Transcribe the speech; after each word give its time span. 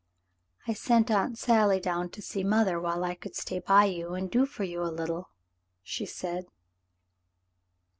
"I 0.67 0.73
sent 0.73 1.11
Aunt 1.11 1.37
Sally 1.37 1.79
down 1.79 2.09
to 2.09 2.23
see 2.23 2.43
mother 2.43 2.79
while 2.79 3.03
I 3.03 3.13
could 3.13 3.35
stay 3.35 3.59
by 3.59 3.85
you 3.85 4.15
and 4.15 4.31
do 4.31 4.47
for 4.47 4.63
you 4.63 4.81
a 4.81 4.87
little,'' 4.89 5.29
she 5.83 6.07
said. 6.07 6.47